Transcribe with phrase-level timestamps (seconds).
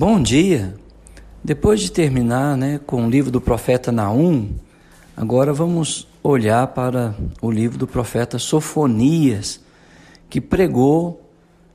[0.00, 0.74] Bom dia!
[1.44, 4.48] Depois de terminar né, com o livro do profeta Naum,
[5.14, 9.60] agora vamos olhar para o livro do profeta Sofonias,
[10.30, 11.30] que pregou,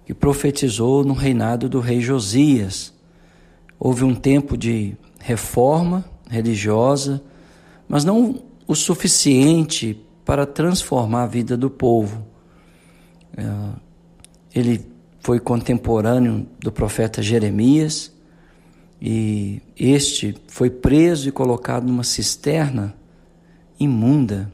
[0.08, 2.92] que profetizou no reinado do rei Josias.
[3.80, 7.22] Houve um tempo de reforma religiosa,
[7.88, 12.26] mas não o suficiente para transformar a vida do povo.
[13.38, 13.44] É,
[14.56, 14.84] ele
[15.20, 18.15] foi contemporâneo do profeta Jeremias
[19.02, 22.96] e este foi preso e colocado numa cisterna
[23.80, 24.52] imunda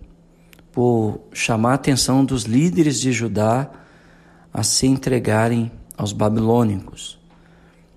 [0.71, 3.69] por chamar a atenção dos líderes de Judá
[4.53, 7.19] a se entregarem aos babilônicos.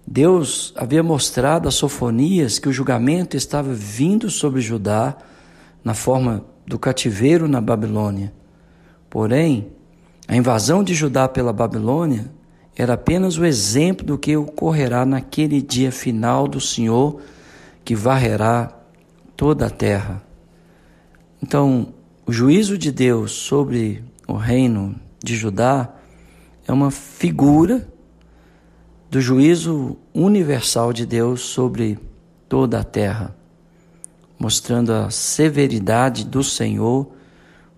[0.07, 5.17] Deus havia mostrado a Sofonias que o julgamento estava vindo sobre Judá
[5.83, 8.33] na forma do cativeiro na Babilônia.
[9.09, 9.69] Porém,
[10.29, 12.31] a invasão de Judá pela Babilônia
[12.77, 17.21] era apenas o exemplo do que ocorrerá naquele dia final do Senhor
[17.85, 18.73] que varrerá
[19.37, 20.23] toda a terra.
[21.43, 21.95] Então,
[22.27, 25.95] o juízo de Deus sobre o reino de Judá
[26.67, 27.87] é uma figura
[29.11, 31.99] do juízo universal de Deus sobre
[32.49, 33.37] toda a terra,
[34.39, 37.07] mostrando a severidade do Senhor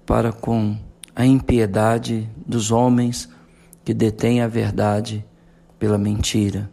[0.07, 0.79] para com
[1.15, 3.29] a impiedade dos homens
[3.87, 5.25] que detém a verdade
[5.79, 6.69] pela mentira.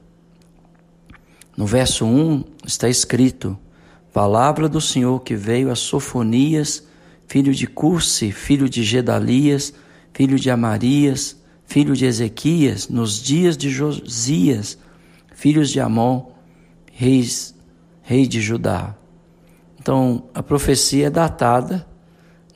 [1.55, 3.55] No verso 1 está escrito:
[4.11, 6.87] Palavra do Senhor que veio a Sofonias,
[7.27, 9.75] filho de Curse, filho de Gedalias,
[10.11, 14.79] filho de Amarias, filho de Ezequias, nos dias de Josias,
[15.35, 16.31] filhos de Amon,
[16.91, 17.53] reis,
[18.01, 18.95] rei de Judá.
[19.79, 21.87] Então, a profecia é datada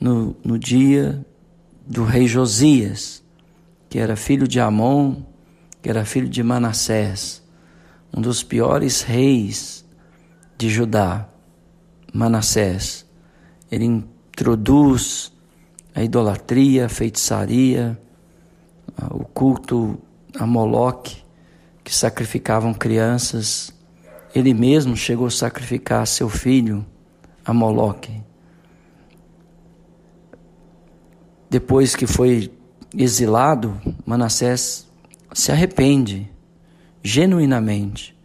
[0.00, 1.24] no, no dia
[1.86, 3.22] do rei Josias,
[3.88, 5.22] que era filho de Amon,
[5.80, 7.42] que era filho de Manassés,
[8.14, 9.84] um dos piores reis
[10.56, 11.28] de Judá,
[12.12, 13.06] Manassés.
[13.70, 15.32] Ele introduz
[15.94, 17.98] a idolatria, a feitiçaria,
[19.10, 19.98] o culto
[20.38, 21.22] a Moloque,
[21.84, 23.72] que sacrificavam crianças.
[24.34, 26.84] Ele mesmo chegou a sacrificar seu filho
[27.44, 28.22] a Moloque.
[31.48, 32.52] Depois que foi
[33.04, 34.88] exilado, Manassés
[35.32, 36.28] se arrepende
[37.02, 38.16] genuinamente.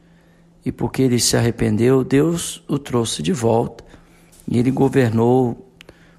[0.66, 3.84] E porque ele se arrependeu, Deus o trouxe de volta.
[4.48, 5.70] E ele governou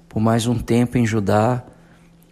[0.09, 1.65] por mais um tempo em Judá,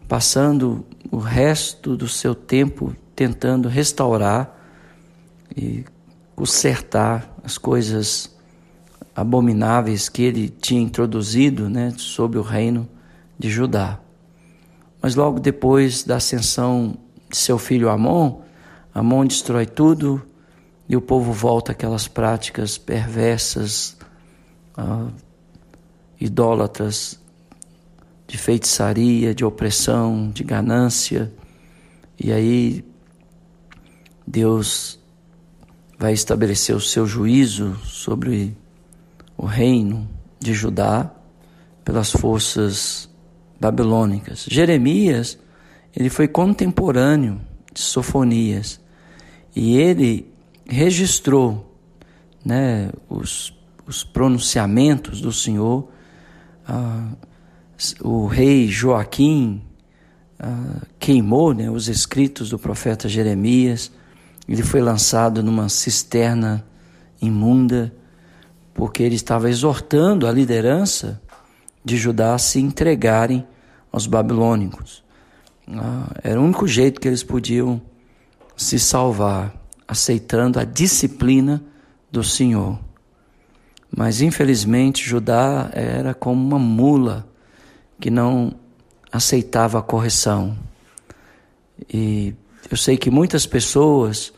[0.06, 4.56] passando o resto do seu tempo tentando restaurar
[5.56, 5.84] e
[6.36, 8.34] consertar as coisas
[9.14, 12.88] abomináveis que ele tinha introduzido né, sobre o reino
[13.38, 13.98] de Judá.
[15.02, 16.96] Mas logo depois da ascensão
[17.28, 18.40] de seu filho Amon,
[18.94, 20.22] Amon destrói tudo
[20.88, 23.96] e o povo volta àquelas práticas perversas,
[24.78, 25.10] uh,
[26.20, 27.18] idólatras,
[28.28, 31.32] de feitiçaria, de opressão, de ganância.
[32.16, 32.84] E aí
[34.24, 35.00] Deus
[35.98, 38.56] vai estabelecer o seu juízo sobre
[39.36, 40.08] o reino
[40.38, 41.10] de Judá
[41.84, 43.11] pelas forças
[43.62, 44.46] babilônicas.
[44.50, 45.38] Jeremias,
[45.94, 47.40] ele foi contemporâneo
[47.72, 48.80] de Sofonias
[49.54, 50.28] e ele
[50.66, 51.72] registrou
[52.44, 53.56] né, os,
[53.86, 55.88] os pronunciamentos do Senhor.
[56.66, 57.10] Ah,
[58.00, 59.62] o rei Joaquim
[60.40, 63.92] ah, queimou né, os escritos do profeta Jeremias.
[64.48, 66.66] Ele foi lançado numa cisterna
[67.20, 67.94] imunda,
[68.74, 71.22] porque ele estava exortando a liderança
[71.84, 73.46] de Judá a se entregarem
[73.92, 75.04] aos babilônicos.
[75.68, 77.80] Ah, era o único jeito que eles podiam
[78.56, 79.54] se salvar,
[79.86, 81.62] aceitando a disciplina
[82.10, 82.78] do Senhor.
[83.94, 87.28] Mas infelizmente Judá era como uma mula
[88.00, 88.54] que não
[89.12, 90.56] aceitava a correção.
[91.92, 92.34] E
[92.70, 94.32] eu sei que muitas pessoas,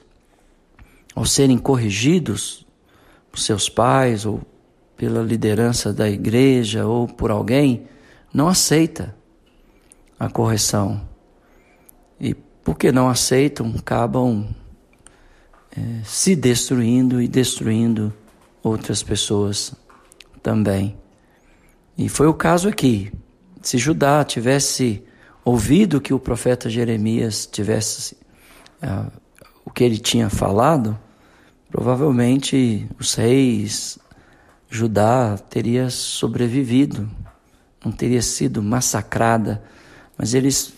[1.15, 2.67] ao serem corrigidos
[3.31, 4.43] por seus pais ou
[4.97, 7.87] pela liderança da igreja ou por alguém,
[8.33, 9.15] não aceita
[10.25, 11.01] a correção.
[12.21, 14.49] E porque não aceitam, acabam
[15.77, 18.13] é, se destruindo e destruindo
[18.63, 19.75] outras pessoas
[20.43, 20.97] também.
[21.97, 23.13] E foi o caso aqui.
[23.61, 25.03] Se Judá tivesse
[25.45, 28.17] ouvido que o profeta Jeremias tivesse
[29.65, 30.99] o que ele tinha falado,
[31.71, 33.99] provavelmente os reis,
[34.69, 37.09] Judá teria sobrevivido,
[37.85, 39.63] não teria sido massacrada
[40.17, 40.73] mas eles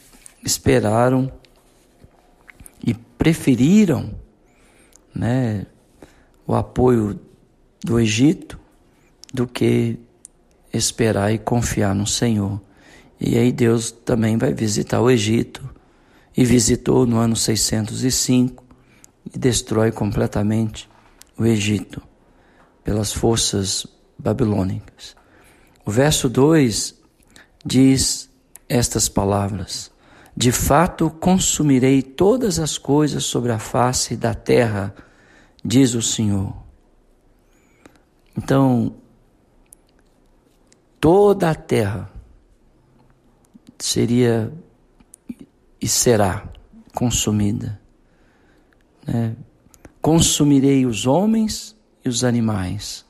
[0.45, 1.33] esperaram
[2.85, 4.15] e preferiram
[5.15, 5.67] né,
[6.47, 7.19] o apoio
[7.85, 8.59] do Egito
[9.33, 9.99] do que
[10.73, 12.61] esperar e confiar no Senhor.
[13.21, 15.69] E aí Deus também vai visitar o Egito
[16.37, 18.65] e visitou no ano 605
[19.35, 20.89] e destrói completamente
[21.39, 22.03] o Egito
[22.85, 23.87] pelas forças
[24.19, 25.17] babilônicas.
[25.85, 26.95] O verso 2
[27.65, 28.26] diz
[28.69, 29.91] estas palavras:
[30.37, 34.95] De fato consumirei todas as coisas sobre a face da terra,
[35.65, 36.55] diz o Senhor.
[38.37, 38.95] Então,
[41.01, 42.11] toda a terra
[43.79, 44.53] seria
[45.81, 46.49] e será
[46.95, 47.81] consumida.
[49.07, 49.37] Né?
[50.01, 53.05] Consumirei os homens e os animais,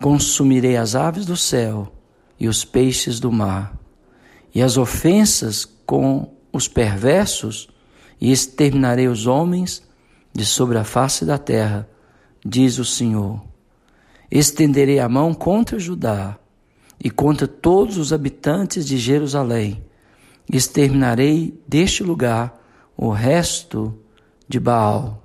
[0.00, 1.92] consumirei as aves do céu
[2.38, 3.78] e os peixes do mar,
[4.54, 7.68] e as ofensas com os perversos,
[8.20, 9.82] e exterminarei os homens
[10.32, 11.88] de sobre a face da terra,
[12.44, 13.42] diz o Senhor.
[14.30, 16.38] Estenderei a mão contra Judá
[17.02, 19.82] e contra todos os habitantes de Jerusalém.
[20.50, 22.60] Exterminarei deste lugar
[22.96, 23.98] o resto
[24.48, 25.22] de Baal,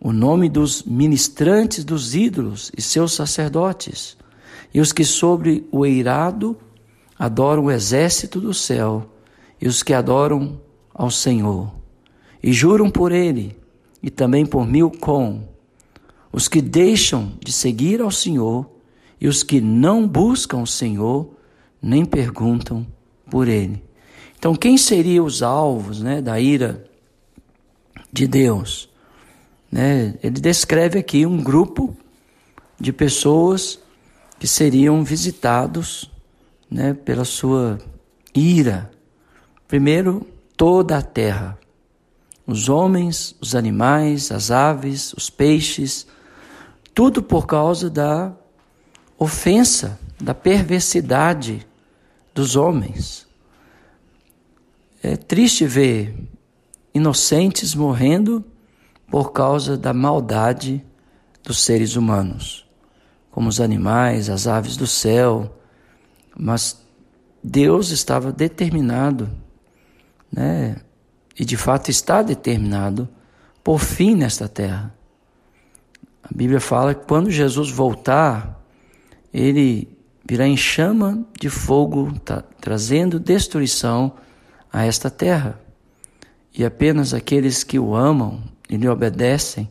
[0.00, 4.16] o nome dos ministrantes dos ídolos e seus sacerdotes,
[4.74, 6.56] e os que sobre o eirado
[7.22, 9.08] adoram o exército do céu,
[9.60, 10.60] e os que adoram
[10.92, 11.72] ao Senhor,
[12.42, 13.56] e juram por ele,
[14.02, 15.46] e também por Milcom,
[16.32, 18.68] os que deixam de seguir ao Senhor
[19.20, 21.30] e os que não buscam o Senhor
[21.80, 22.84] nem perguntam
[23.30, 23.80] por Ele.
[24.36, 26.84] Então, quem seriam os alvos né, da ira
[28.12, 28.88] de Deus?
[29.70, 30.18] Né?
[30.24, 31.96] Ele descreve aqui um grupo
[32.80, 33.78] de pessoas
[34.40, 36.11] que seriam visitados
[36.72, 37.78] né, pela sua
[38.34, 38.90] ira.
[39.68, 40.26] Primeiro,
[40.56, 41.58] toda a terra.
[42.46, 46.06] Os homens, os animais, as aves, os peixes,
[46.94, 48.32] tudo por causa da
[49.18, 51.66] ofensa, da perversidade
[52.34, 53.26] dos homens.
[55.02, 56.14] É triste ver
[56.94, 58.42] inocentes morrendo
[59.10, 60.84] por causa da maldade
[61.42, 62.66] dos seres humanos,
[63.30, 65.58] como os animais, as aves do céu,
[66.36, 66.80] mas
[67.42, 69.30] Deus estava determinado,
[70.30, 70.76] né?
[71.38, 73.08] E de fato está determinado
[73.64, 74.94] por fim nesta terra.
[76.22, 78.60] A Bíblia fala que quando Jesus voltar,
[79.32, 79.88] ele
[80.28, 84.14] virá em chama de fogo, tá, trazendo destruição
[84.72, 85.60] a esta terra.
[86.56, 89.68] E apenas aqueles que o amam e lhe obedecem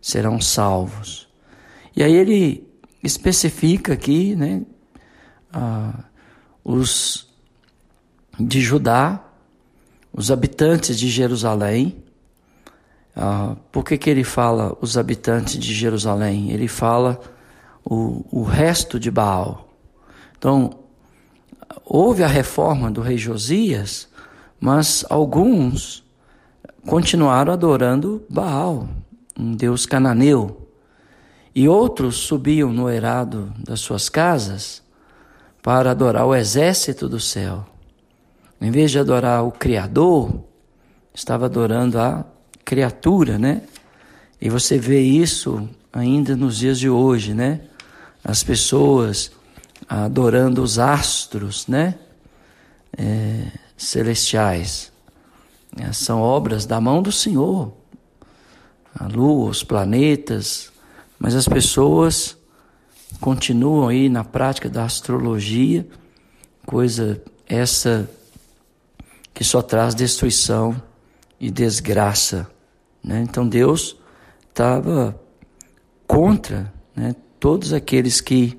[0.00, 1.28] serão salvos.
[1.94, 2.66] E aí ele
[3.02, 4.62] especifica aqui, né,
[5.56, 6.04] ah,
[6.62, 7.26] os
[8.38, 9.24] de Judá,
[10.12, 11.96] os habitantes de Jerusalém.
[13.16, 16.50] Ah, por que, que ele fala os habitantes de Jerusalém?
[16.50, 17.18] Ele fala
[17.82, 19.74] o, o resto de Baal.
[20.36, 20.78] Então,
[21.82, 24.06] houve a reforma do rei Josias,
[24.60, 26.04] mas alguns
[26.86, 28.86] continuaram adorando Baal,
[29.38, 30.68] um deus cananeu.
[31.54, 34.84] E outros subiam no eirado das suas casas
[35.66, 37.66] para adorar o exército do céu.
[38.60, 40.44] Em vez de adorar o Criador,
[41.12, 42.24] estava adorando a
[42.64, 43.62] criatura, né?
[44.40, 47.62] E você vê isso ainda nos dias de hoje, né?
[48.22, 49.32] as pessoas
[49.88, 51.98] adorando os astros, né?
[52.96, 54.92] É, celestiais.
[55.76, 57.72] É, são obras da mão do Senhor.
[58.94, 60.70] A lua, os planetas,
[61.18, 62.36] mas as pessoas
[63.20, 65.86] continuam aí na prática da astrologia,
[66.64, 68.08] coisa essa
[69.32, 70.80] que só traz destruição
[71.38, 72.50] e desgraça.
[73.02, 73.22] Né?
[73.22, 73.96] Então Deus
[74.48, 75.18] estava
[76.06, 78.58] contra né, todos aqueles que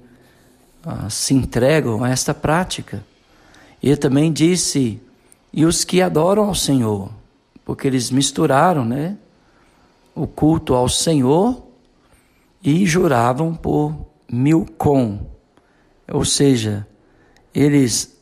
[0.86, 3.04] ah, se entregam a esta prática.
[3.82, 5.02] E ele também disse:
[5.52, 7.12] e os que adoram ao Senhor,
[7.66, 9.18] porque eles misturaram, né?
[10.16, 11.64] O culto ao Senhor
[12.64, 13.94] e juravam por
[14.32, 15.26] Milcom,
[16.12, 16.86] ou seja,
[17.54, 18.18] eles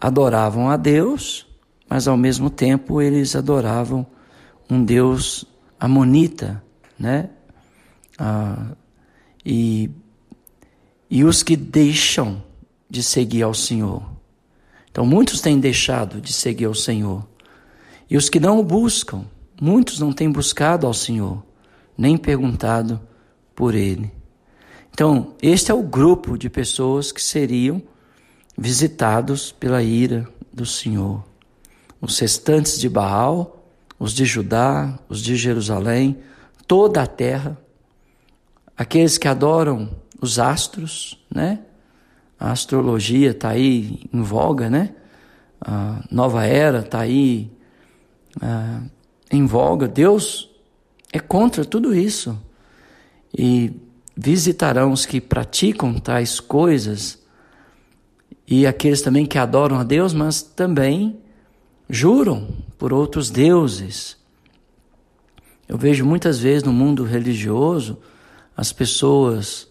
[0.00, 1.46] adoravam a Deus,
[1.88, 4.06] mas ao mesmo tempo eles adoravam
[4.68, 5.44] um Deus
[5.78, 6.62] amonita,
[6.98, 7.30] né?
[8.18, 8.72] Ah,
[9.44, 9.90] e,
[11.10, 12.42] e os que deixam
[12.88, 14.02] de seguir ao Senhor.
[14.90, 17.26] Então, muitos têm deixado de seguir ao Senhor.
[18.08, 19.24] E os que não o buscam,
[19.60, 21.42] muitos não têm buscado ao Senhor,
[21.96, 23.00] nem perguntado
[23.54, 24.12] por Ele.
[24.92, 27.82] Então, este é o grupo de pessoas que seriam
[28.56, 31.24] visitados pela ira do Senhor.
[32.00, 33.66] Os restantes de Baal,
[33.98, 36.18] os de Judá, os de Jerusalém,
[36.66, 37.58] toda a terra
[38.76, 41.60] aqueles que adoram os astros, né?
[42.38, 44.94] A astrologia está aí em voga, né?
[45.60, 47.50] A nova era está aí
[49.30, 49.86] em voga.
[49.86, 50.50] Deus
[51.12, 52.36] é contra tudo isso.
[53.36, 53.72] E
[54.16, 57.18] visitarão os que praticam tais coisas
[58.46, 61.18] e aqueles também que adoram a Deus, mas também
[61.88, 64.16] juram por outros deuses.
[65.68, 67.98] Eu vejo muitas vezes no mundo religioso
[68.56, 69.68] as pessoas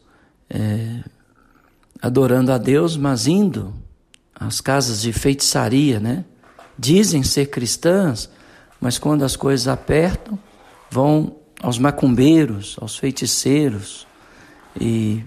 [0.49, 1.03] é,
[2.01, 3.73] adorando a Deus, mas indo
[4.33, 6.25] às casas de feitiçaria, né?
[6.77, 8.29] Dizem ser cristãs,
[8.79, 10.39] mas quando as coisas apertam,
[10.89, 14.07] vão aos macumbeiros, aos feiticeiros.
[14.79, 15.23] E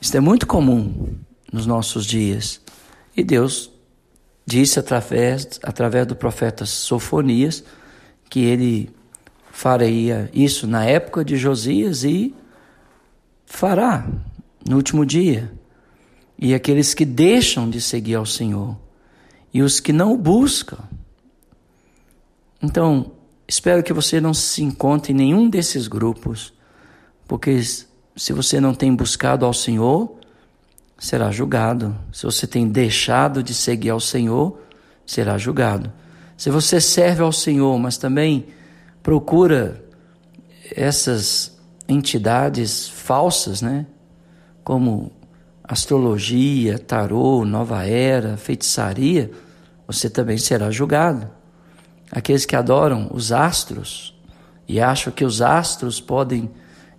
[0.00, 1.14] isso é muito comum
[1.52, 2.60] nos nossos dias.
[3.16, 3.70] E Deus
[4.46, 7.62] disse através, através do profeta Sofonias
[8.28, 8.90] que ele
[9.50, 12.34] faria isso na época de Josias e
[13.44, 14.06] fará
[14.66, 15.52] no último dia.
[16.38, 18.76] E aqueles que deixam de seguir ao Senhor
[19.52, 20.78] e os que não o buscam.
[22.62, 23.12] Então,
[23.46, 26.52] espero que você não se encontre em nenhum desses grupos,
[27.26, 27.50] porque
[28.16, 30.16] se você não tem buscado ao Senhor,
[30.98, 31.96] será julgado.
[32.12, 34.60] Se você tem deixado de seguir ao Senhor,
[35.06, 35.92] será julgado.
[36.36, 38.46] Se você serve ao Senhor, mas também
[39.02, 39.82] procura
[40.74, 43.86] essas entidades falsas, né?
[44.62, 45.10] Como
[45.64, 49.30] astrologia, tarô, nova era, feitiçaria,
[49.86, 51.30] você também será julgado.
[52.10, 54.18] Aqueles que adoram os astros
[54.68, 56.50] e acham que os astros podem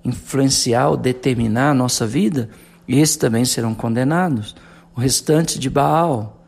[0.04, 2.50] influenciar ou determinar a nossa vida,
[2.88, 4.56] esses também serão condenados.
[4.96, 6.44] O restante de Baal,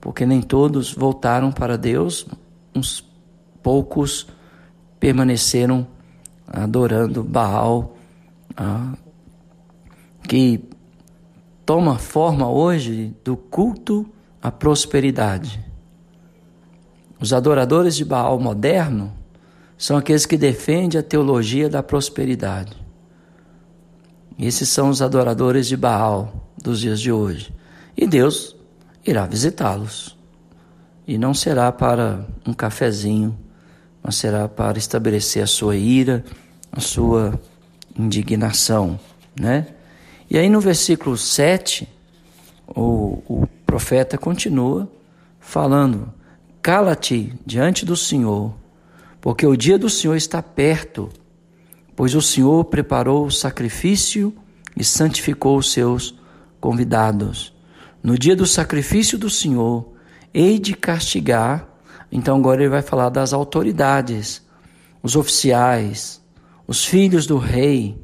[0.00, 2.26] porque nem todos voltaram para Deus,
[2.74, 3.04] uns
[3.62, 4.26] poucos
[5.00, 5.86] permaneceram
[6.46, 7.96] adorando Baal,
[8.56, 8.94] ah,
[10.22, 10.60] que
[11.64, 14.06] toma forma hoje do culto
[14.42, 15.64] à prosperidade.
[17.20, 19.12] Os adoradores de Baal moderno
[19.76, 22.87] são aqueles que defendem a teologia da prosperidade.
[24.38, 27.52] Esses são os adoradores de Baal dos dias de hoje.
[27.96, 28.54] E Deus
[29.04, 30.16] irá visitá-los.
[31.06, 33.36] E não será para um cafezinho
[34.08, 36.24] mas será para estabelecer a sua ira,
[36.72, 37.38] a sua
[37.94, 38.98] indignação,
[39.38, 39.66] né?
[40.30, 41.88] E aí no versículo 7,
[42.66, 44.90] o, o profeta continua
[45.38, 46.10] falando:
[46.62, 48.54] Cala-te diante do Senhor,
[49.20, 51.10] porque o dia do Senhor está perto,
[51.98, 54.32] pois o Senhor preparou o sacrifício
[54.76, 56.14] e santificou os seus
[56.60, 57.52] convidados.
[58.00, 59.92] No dia do sacrifício do Senhor,
[60.32, 61.68] hei de castigar
[62.10, 64.42] então agora ele vai falar das autoridades,
[65.02, 66.22] os oficiais,
[66.66, 67.98] os filhos do rei,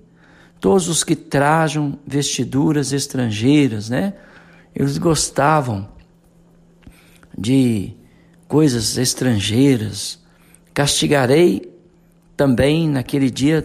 [0.61, 4.15] todos os que trajam vestiduras estrangeiras, né?
[4.75, 5.89] Eles gostavam
[7.37, 7.95] de
[8.47, 10.19] coisas estrangeiras.
[10.73, 11.73] Castigarei
[12.37, 13.63] também naquele dia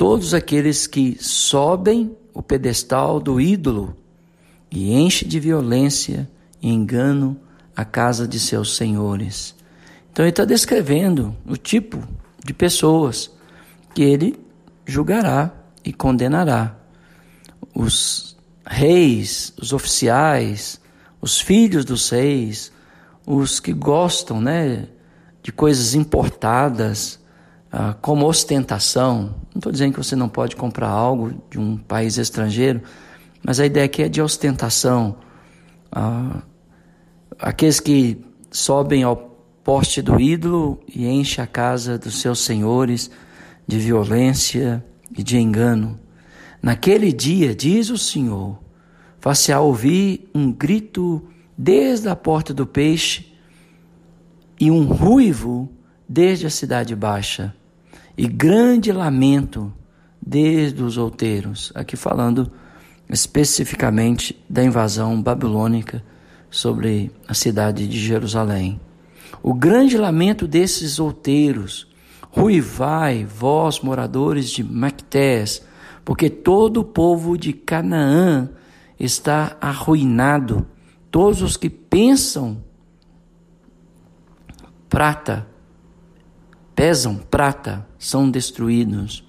[0.00, 3.94] todos aqueles que sobem o pedestal do ídolo
[4.70, 6.26] e enche de violência
[6.62, 7.38] e engano
[7.76, 9.54] a casa de seus senhores.
[10.10, 12.02] Então ele está descrevendo o tipo
[12.42, 13.30] de pessoas
[13.94, 14.40] que ele
[14.86, 15.52] julgará
[15.84, 16.74] e condenará.
[17.74, 20.80] Os reis, os oficiais,
[21.20, 22.72] os filhos dos reis,
[23.26, 24.88] os que gostam né,
[25.42, 27.19] de coisas importadas,
[27.72, 29.34] ah, como ostentação.
[29.54, 32.82] Não estou dizendo que você não pode comprar algo de um país estrangeiro,
[33.44, 35.16] mas a ideia aqui é de ostentação.
[35.92, 36.42] Ah,
[37.38, 39.16] aqueles que sobem ao
[39.62, 43.10] poste do ídolo e enchem a casa dos seus senhores
[43.66, 44.84] de violência
[45.16, 45.98] e de engano.
[46.60, 48.58] Naquele dia, diz o Senhor,
[49.20, 51.22] faça ouvir um grito
[51.56, 53.32] desde a porta do peixe
[54.58, 55.70] e um ruivo
[56.08, 57.54] desde a cidade baixa
[58.20, 59.72] e grande lamento
[60.20, 61.72] desde os outeiros.
[61.74, 62.52] Aqui falando
[63.08, 66.04] especificamente da invasão babilônica
[66.50, 68.78] sobre a cidade de Jerusalém.
[69.42, 71.90] O grande lamento desses outeiros,
[72.30, 75.64] ruivai, vós moradores de Mactés,
[76.04, 78.50] porque todo o povo de Canaã
[78.98, 80.66] está arruinado,
[81.10, 82.62] todos os que pensam
[84.90, 85.46] prata,
[86.74, 89.22] pesam prata, são destruídos.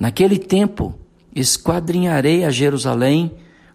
[0.00, 0.94] Naquele tempo,
[1.34, 3.30] esquadrinharei a Jerusalém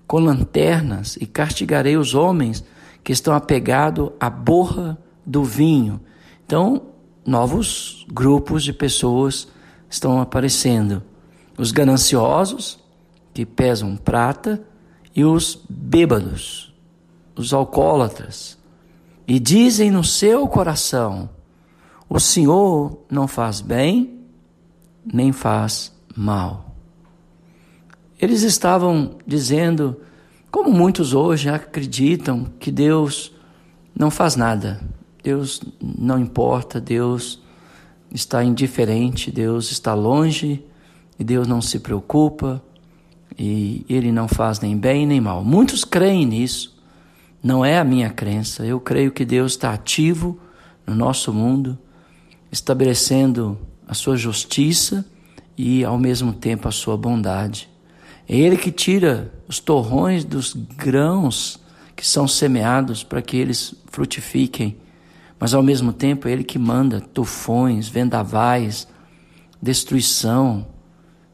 [0.07, 2.65] com lanternas e castigarei os homens
[3.03, 6.01] que estão apegados à borra do vinho.
[6.43, 6.81] Então,
[7.25, 9.47] novos grupos de pessoas
[9.87, 11.03] estão aparecendo.
[11.57, 12.79] Os gananciosos,
[13.33, 14.61] que pesam prata
[15.15, 16.73] e os bêbados,
[17.35, 18.57] os alcoólatras,
[19.27, 21.29] e dizem no seu coração:
[22.09, 24.20] O Senhor não faz bem,
[25.05, 26.75] nem faz mal.
[28.19, 29.99] Eles estavam dizendo,
[30.51, 33.33] como muitos hoje acreditam, que Deus
[33.97, 34.79] não faz nada,
[35.23, 37.41] Deus não importa, Deus
[38.11, 40.63] está indiferente, Deus está longe
[41.17, 42.61] e Deus não se preocupa
[43.37, 45.43] e Ele não faz nem bem nem mal.
[45.43, 46.79] Muitos creem nisso,
[47.41, 48.65] não é a minha crença.
[48.65, 50.37] Eu creio que Deus está ativo
[50.85, 51.77] no nosso mundo,
[52.51, 53.57] estabelecendo
[53.91, 55.05] a sua justiça
[55.57, 57.69] e ao mesmo tempo a sua bondade.
[58.25, 61.59] É Ele que tira os torrões dos grãos
[61.93, 64.77] que são semeados para que eles frutifiquem,
[65.37, 68.87] mas ao mesmo tempo é Ele que manda tufões, vendavais,
[69.61, 70.65] destruição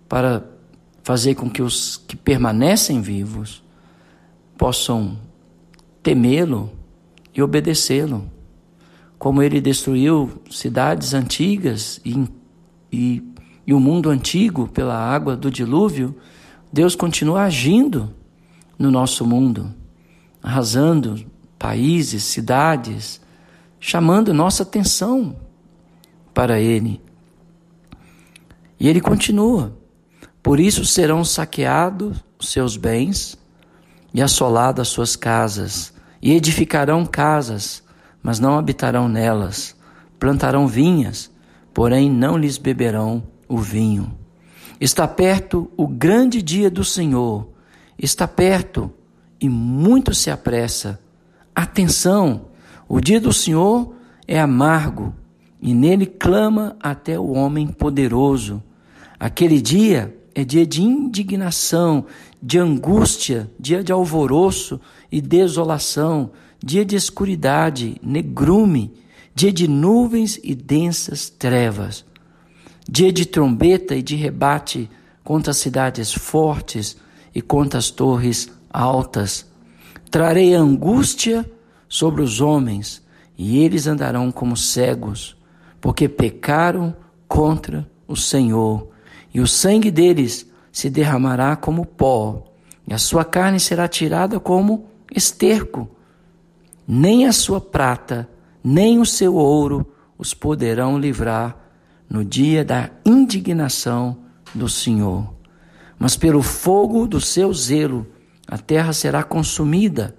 [0.09, 0.43] para
[1.03, 3.61] fazer com que os que permanecem vivos
[4.57, 5.15] possam
[6.01, 6.71] temê-lo
[7.35, 8.27] e obedecê-lo.
[9.19, 12.27] Como ele destruiu cidades antigas e,
[12.91, 13.23] e,
[13.65, 16.15] e o mundo antigo pela água do dilúvio,
[16.71, 18.13] Deus continua agindo
[18.77, 19.73] no nosso mundo,
[20.41, 21.25] arrasando
[21.57, 23.19] países, cidades,
[23.79, 25.35] chamando nossa atenção
[26.33, 27.01] para Ele.
[28.79, 29.75] E Ele continua.
[30.43, 33.37] Por isso serão saqueados os seus bens
[34.13, 37.83] e assoladas as suas casas, e edificarão casas,
[38.21, 39.75] mas não habitarão nelas.
[40.19, 41.29] Plantarão vinhas,
[41.77, 44.11] porém não lhes beberão o vinho.
[44.81, 47.47] Está perto o grande dia do Senhor,
[47.99, 48.91] está perto
[49.39, 50.99] e muito se apressa.
[51.53, 52.47] Atenção,
[52.89, 53.93] o dia do Senhor
[54.27, 55.13] é amargo
[55.61, 58.63] e nele clama até o homem poderoso.
[59.19, 62.05] Aquele dia é dia de indignação,
[62.41, 64.81] de angústia, dia de alvoroço
[65.11, 68.91] e desolação, dia de escuridade, negrume,
[69.37, 72.03] dia de nuvens e densas trevas,
[72.89, 74.89] dia de trombeta e de rebate
[75.23, 76.97] contra as cidades fortes
[77.35, 79.45] e contra as torres altas.
[80.09, 81.47] Trarei angústia
[81.87, 83.05] sobre os homens,
[83.37, 85.37] e eles andarão como cegos,
[85.79, 86.95] porque pecaram
[87.27, 88.89] contra o Senhor
[89.31, 92.43] e o sangue deles se derramará como pó,
[92.87, 95.87] e a sua carne será tirada como esterco.
[96.87, 98.27] Nem a sua prata,
[98.69, 101.55] nem o seu ouro os poderão livrar
[102.09, 104.17] no dia da indignação
[104.53, 105.33] do Senhor.
[105.97, 108.05] Mas pelo fogo do seu zelo
[108.45, 110.17] a terra será consumida,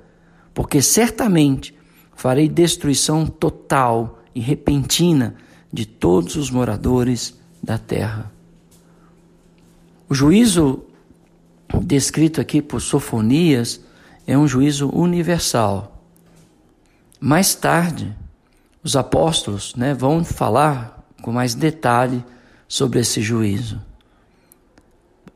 [0.54, 1.74] porque certamente
[2.14, 5.34] farei destruição total e repentina
[5.70, 8.32] de todos os moradores da terra.
[10.08, 10.84] O juízo
[11.82, 13.78] descrito aqui por Sofonias
[14.26, 16.02] é um juízo universal.
[17.20, 18.16] Mais tarde,
[18.88, 22.24] os apóstolos né, vão falar com mais detalhe
[22.66, 23.78] sobre esse juízo.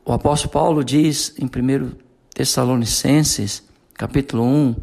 [0.03, 1.91] O apóstolo Paulo diz em 1
[2.33, 3.61] Tessalonicenses,
[3.93, 4.75] capítulo 1,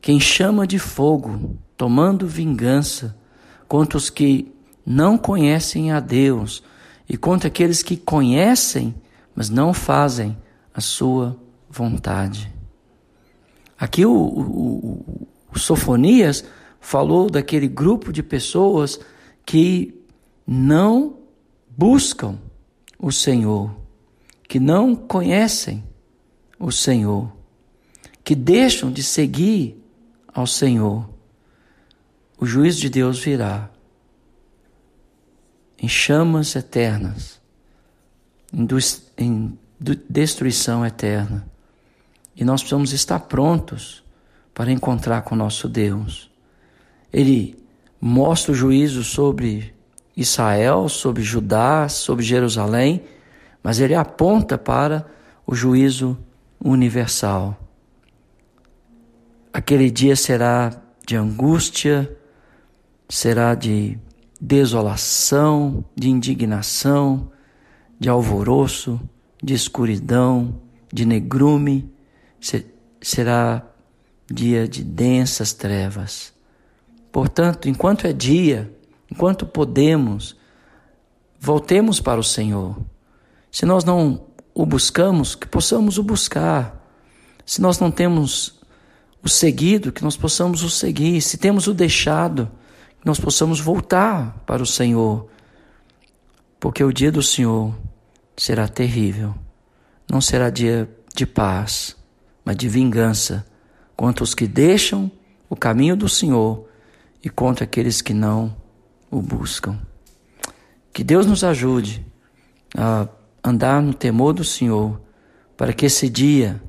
[0.00, 3.16] quem chama de fogo, tomando vingança
[3.68, 4.52] contra os que
[4.84, 6.64] não conhecem a Deus,
[7.08, 8.92] e contra aqueles que conhecem,
[9.36, 10.36] mas não fazem
[10.74, 11.36] a sua
[11.70, 12.52] vontade.
[13.78, 16.44] Aqui o, o, o Sofonias
[16.80, 18.98] falou daquele grupo de pessoas
[19.44, 19.94] que
[20.46, 21.16] não
[21.68, 22.38] buscam
[22.98, 23.74] o Senhor,
[24.48, 25.84] que não conhecem
[26.58, 27.32] o Senhor,
[28.24, 29.82] que deixam de seguir
[30.32, 31.08] ao Senhor.
[32.38, 33.70] O juízo de Deus virá
[35.78, 37.40] em chamas eternas,
[39.16, 39.58] em,
[40.08, 41.46] destruição eterna.
[42.34, 44.02] E nós precisamos estar prontos
[44.52, 46.30] para encontrar com nosso Deus.
[47.12, 47.56] Ele
[48.00, 49.74] mostra o juízo sobre
[50.16, 53.02] Israel, sobre Judá, sobre Jerusalém,
[53.62, 55.06] mas ele aponta para
[55.46, 56.18] o juízo
[56.62, 57.56] universal.
[59.52, 62.16] Aquele dia será de angústia,
[63.08, 63.98] será de
[64.40, 67.30] desolação, de indignação,
[67.98, 69.00] de alvoroço,
[69.42, 70.60] de escuridão,
[70.92, 71.90] de negrume,
[73.00, 73.64] será
[74.30, 76.32] dia de densas trevas.
[77.10, 78.72] Portanto, enquanto é dia,
[79.10, 80.36] enquanto podemos,
[81.38, 82.78] voltemos para o Senhor.
[83.50, 86.84] Se nós não o buscamos, que possamos o buscar.
[87.46, 88.60] Se nós não temos
[89.22, 91.20] o seguido, que nós possamos o seguir.
[91.20, 92.50] Se temos o deixado,
[93.00, 95.28] que nós possamos voltar para o Senhor,
[96.60, 97.74] porque o dia do Senhor
[98.36, 99.34] será terrível.
[100.10, 101.96] não será dia de paz,
[102.44, 103.46] mas de vingança
[103.94, 105.10] contra os que deixam
[105.50, 106.67] o caminho do Senhor
[107.28, 108.56] e contra aqueles que não
[109.10, 109.78] o buscam.
[110.94, 112.04] Que Deus nos ajude
[112.74, 113.06] a
[113.44, 114.98] andar no temor do Senhor,
[115.54, 116.60] para que esse dia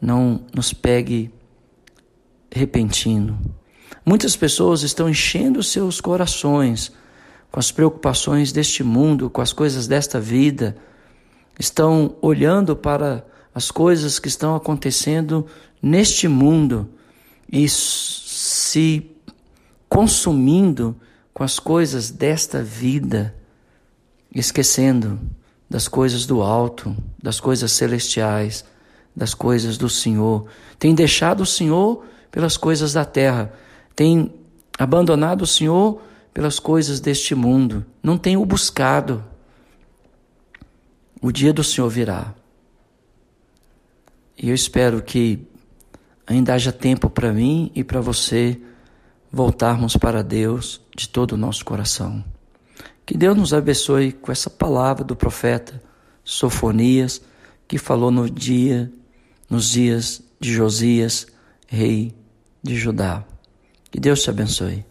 [0.00, 1.30] não nos pegue
[2.50, 3.38] repentino.
[4.04, 6.90] Muitas pessoas estão enchendo seus corações
[7.50, 10.78] com as preocupações deste mundo, com as coisas desta vida,
[11.58, 13.22] estão olhando para
[13.54, 15.46] as coisas que estão acontecendo
[15.82, 16.88] neste mundo
[17.52, 19.10] e se
[19.90, 20.96] consumindo
[21.34, 23.34] com as coisas desta vida,
[24.32, 25.20] esquecendo
[25.68, 28.64] das coisas do alto, das coisas celestiais,
[29.14, 30.46] das coisas do Senhor.
[30.78, 33.52] Tem deixado o Senhor pelas coisas da terra,
[33.96, 34.32] tem
[34.78, 36.00] abandonado o Senhor
[36.32, 39.24] pelas coisas deste mundo, não tem o buscado.
[41.20, 42.32] O dia do Senhor virá.
[44.38, 45.46] E eu espero que
[46.26, 48.58] ainda haja tempo para mim e para você
[49.32, 52.24] voltarmos para Deus de todo o nosso coração.
[53.06, 55.82] Que Deus nos abençoe com essa palavra do profeta
[56.24, 57.20] Sofonias,
[57.66, 58.90] que falou no dia,
[59.48, 61.26] nos dias de Josias,
[61.66, 62.14] rei
[62.62, 63.24] de Judá.
[63.90, 64.89] Que Deus te abençoe.